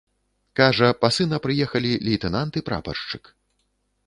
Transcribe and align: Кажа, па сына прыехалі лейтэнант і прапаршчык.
Кажа, 0.59 0.87
па 1.01 1.11
сына 1.17 1.39
прыехалі 1.45 1.91
лейтэнант 2.09 2.53
і 2.63 2.65
прапаршчык. 2.71 3.23